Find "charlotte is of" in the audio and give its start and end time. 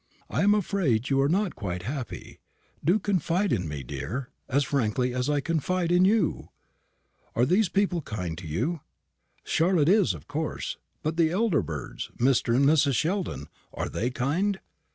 9.43-10.27